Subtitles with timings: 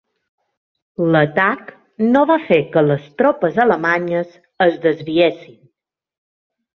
[1.15, 1.67] L'atac
[2.15, 4.31] no va fer que les tropes alemanyes
[4.67, 5.59] es desviessin.